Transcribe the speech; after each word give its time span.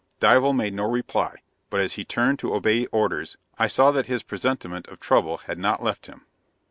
Dival 0.19 0.51
made 0.53 0.73
no 0.73 0.89
reply, 0.89 1.41
but 1.69 1.79
as 1.79 1.93
he 1.93 2.03
turned 2.03 2.39
to 2.39 2.55
obey 2.55 2.87
orders, 2.87 3.37
I 3.59 3.67
saw 3.67 3.91
that 3.91 4.07
his 4.07 4.23
presentiment 4.23 4.87
of 4.87 4.99
trouble 4.99 5.37
had 5.45 5.59
not 5.59 5.83
left 5.83 6.07
him. 6.07 6.25